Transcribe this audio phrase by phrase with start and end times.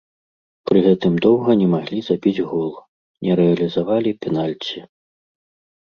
[0.71, 2.73] Пры гэтым доўга не маглі забіць гол,
[3.29, 4.77] не рэалізавалі пенальці.